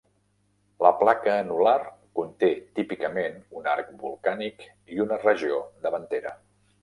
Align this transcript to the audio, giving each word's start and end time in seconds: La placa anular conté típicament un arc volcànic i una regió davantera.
La 0.83 0.91
placa 1.01 1.33
anular 1.41 1.73
conté 2.19 2.49
típicament 2.79 3.37
un 3.59 3.69
arc 3.75 3.93
volcànic 4.05 4.67
i 4.95 5.01
una 5.05 5.23
regió 5.27 5.63
davantera. 5.87 6.35